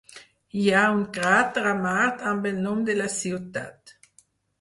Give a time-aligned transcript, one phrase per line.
[0.59, 3.95] Hi ha un crater a Mart amb el nom de la ciutat.